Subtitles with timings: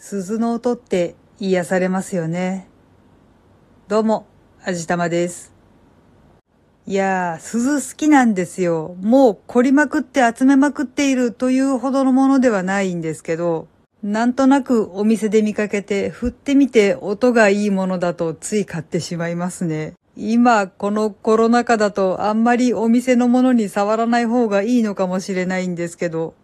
[0.00, 2.68] 鈴の音って癒されますよね。
[3.88, 4.26] どうも、
[4.64, 5.52] あじたまです。
[6.86, 8.94] いやー、鈴好きなんですよ。
[9.00, 13.66] もう凝りまくって集めまくっているというほどのものではないんですけど、
[14.00, 19.94] なんとなくお店で見かけて振ってみて音がいいものだとつい買ってしまいますね。
[20.16, 26.34] 今、このコロナ禍だとあんまりお店のものに触らない方がいいのかもしれないんですけど、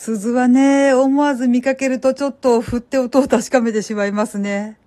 [0.00, 4.78] 鈴はね、思わず見かけるとちょっと振って音を確かめてしまいますね。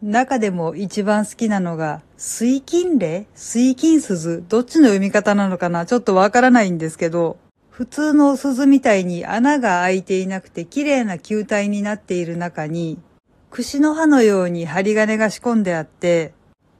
[0.00, 3.26] 中でも一番好きなのが、水金霊？
[3.34, 4.44] 水金鈴？
[4.48, 5.84] どっちの読み方なのかな？
[5.84, 7.38] ちょっとわからないんですけど、
[7.70, 13.00] 普通の鈴みたいに穴が開いていなくて綺麗な球体になっている中に、
[13.50, 16.34] 串の刃のように針金が仕込んであって、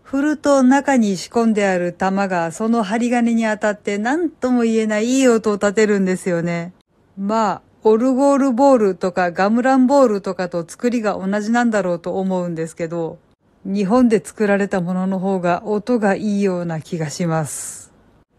[0.05, 6.73] 振ると中に仕込んである玉がその針金に当たって何とも言えないいい音を立てるんですよね。
[7.19, 13.19] まあ、オルゴールボールとかガムランボールとかと作りが同じなんだろうと思うんですけど、
[13.65, 17.93] 日本で作られたものの方が音がいいような気がします。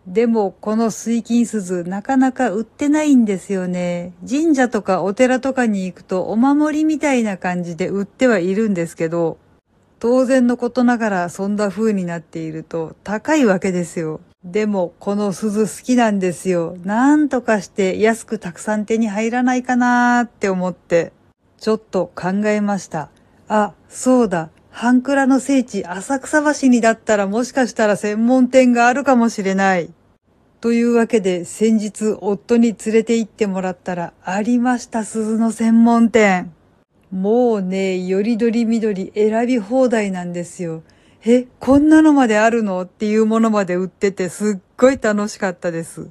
[0.08, 4.14] でも、この水金鈴なかなか売ってないんですよね。
[4.26, 9.38] 神社とかお寺とかに行くとお守りみたいな感じで売ってはいるんですけど、
[10.00, 14.22] 当然のことながらそんな風になっていると高いわけですよ。
[14.44, 16.76] でも、この鈴好きなんですよ。
[16.84, 21.14] なんとかして安くたくさん手に入らないかなーって思って、
[21.58, 23.10] ちょっと考えました。
[23.48, 24.50] あ、そうだ。
[24.70, 29.94] 半倉の聖地浅草橋にだったらもしかしたら専門店があるかもしれない。
[30.60, 36.52] というわけで先日夫に連れて行ってもらったらありました鈴の専門店。
[37.12, 40.82] もうね、よりどりみどり選び放題なんですよ。
[41.26, 42.82] え、こんなのまであるの？
[42.82, 46.10] っていうものまで売っててすっごい楽しかったです。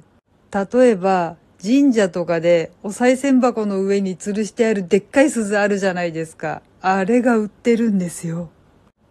[0.51, 6.63] 例えば、神社とかでお賽銭箱の上に吊るしてあるでっかい鈴あるじゃないですか。
[6.81, 8.49] あれが売ってるんですよ。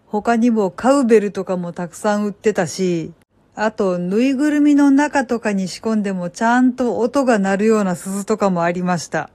[0.07, 3.13] 他にもカウベルとかもたくさん売ってたし、
[3.55, 9.31] あと、ぬいぐるみの中とかに仕込んでもちゃんと音が鳴るような鈴とかもありました。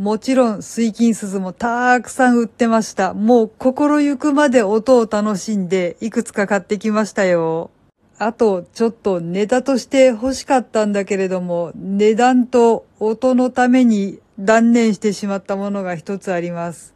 [0.00, 3.12] もちろん水金鈴もたくさん売ってました。
[3.12, 7.70] もう心ゆくまで音を楽しんでいくつか買ってきましたよ。
[8.16, 16.94] あと、ちょっとネタとして欲しかったんだけれども、値段と音のために断念してしまったものが一つあります。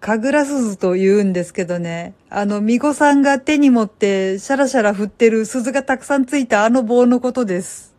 [0.00, 7.96] 神楽鈴と言うんですけどね、あの、巫女さんが手に持ってシャラシャラ振ってる鈴がたくさんついたあの棒のことです。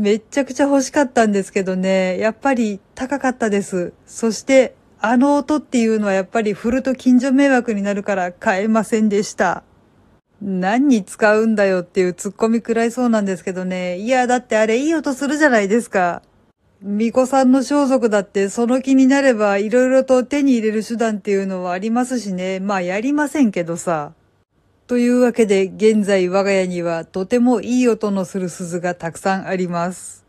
[0.00, 3.92] めっちゃくちゃ欲しかったんですけどね、やっぱり高かったです。
[4.06, 9.62] そして、あの音っていうのはやっぱり振ると近所迷惑になるから買えませんでした。
[10.40, 13.98] 何に使うんだよっていうツッコミ食らいそうなんですけどね。
[13.98, 16.22] いや、だってあれいい音するじゃないですか。
[16.82, 22.58] 巫女さんの装束だってその気になればいろいろと手に入れる手段っていうのはありますしね。
[22.58, 24.14] まあやりませんけどさ。
[24.90, 30.24] というわけで現在我が家にはとてもいい音のする鈴がたくさんあります。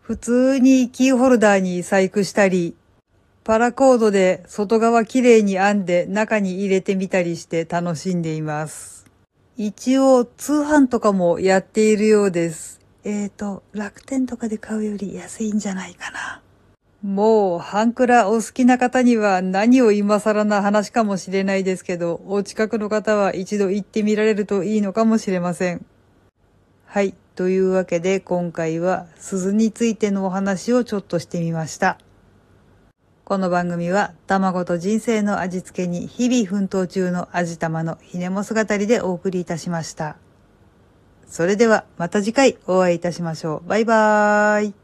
[0.00, 2.74] 普通にキーホルダーに細工したり、
[3.44, 9.06] パラコードで外側きれいに編んで中に入れてみたりして楽しんでいます。
[9.56, 12.80] 一応通販とかもやっているようです。
[13.04, 16.42] えーと、楽天とかで買うより安いんじゃないかな。
[17.02, 25.84] もう、ハンクラお好きな方には何を今更な話かもしれないですけど、お近くの方は一度行ってみられるといいのかもしれません。
[26.86, 27.14] はい。
[27.34, 31.98] というわけで今回は鈴についてのお話をちょっとしてみました。
[33.24, 40.16] この番組は卵と人生の味付けに日々奮闘中の味玉のひねも姿でお送りいたしました。
[41.26, 43.68] それではまた次回お会いいたしましょう。
[43.68, 44.81] バイバーイ。